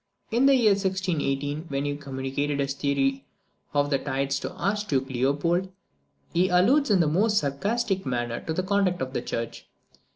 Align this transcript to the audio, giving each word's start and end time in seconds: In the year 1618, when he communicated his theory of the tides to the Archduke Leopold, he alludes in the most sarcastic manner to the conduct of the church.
In 0.31 0.47
the 0.47 0.55
year 0.55 0.71
1618, 0.71 1.65
when 1.67 1.85
he 1.85 1.95
communicated 1.95 2.57
his 2.59 2.73
theory 2.73 3.23
of 3.71 3.91
the 3.91 3.99
tides 3.99 4.39
to 4.39 4.49
the 4.49 4.55
Archduke 4.55 5.09
Leopold, 5.09 5.71
he 6.33 6.47
alludes 6.49 6.89
in 6.89 7.01
the 7.01 7.07
most 7.07 7.37
sarcastic 7.37 8.03
manner 8.03 8.39
to 8.41 8.53
the 8.53 8.63
conduct 8.63 8.99
of 9.03 9.13
the 9.13 9.21
church. 9.21 9.67